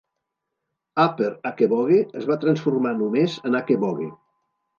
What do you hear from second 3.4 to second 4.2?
en Aquebogue.